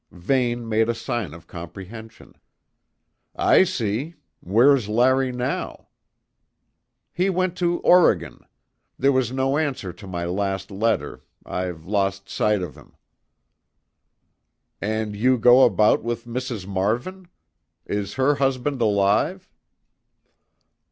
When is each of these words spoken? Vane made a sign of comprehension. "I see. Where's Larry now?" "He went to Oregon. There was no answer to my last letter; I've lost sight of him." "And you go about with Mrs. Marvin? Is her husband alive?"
Vane 0.09 0.67
made 0.67 0.89
a 0.89 0.95
sign 0.95 1.31
of 1.31 1.45
comprehension. 1.45 2.33
"I 3.35 3.63
see. 3.63 4.15
Where's 4.39 4.89
Larry 4.89 5.31
now?" 5.31 5.89
"He 7.13 7.29
went 7.29 7.55
to 7.59 7.77
Oregon. 7.81 8.43
There 8.97 9.11
was 9.11 9.31
no 9.31 9.59
answer 9.59 9.93
to 9.93 10.07
my 10.07 10.25
last 10.25 10.71
letter; 10.71 11.21
I've 11.45 11.85
lost 11.85 12.27
sight 12.29 12.63
of 12.63 12.73
him." 12.75 12.95
"And 14.81 15.15
you 15.15 15.37
go 15.37 15.65
about 15.65 16.01
with 16.01 16.25
Mrs. 16.25 16.65
Marvin? 16.65 17.27
Is 17.85 18.15
her 18.15 18.33
husband 18.41 18.81
alive?" 18.81 19.47